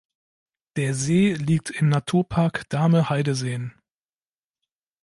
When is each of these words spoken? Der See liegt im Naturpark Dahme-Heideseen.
Der 0.77 0.95
See 0.95 1.33
liegt 1.35 1.69
im 1.69 1.87
Naturpark 1.87 2.67
Dahme-Heideseen. 2.69 3.75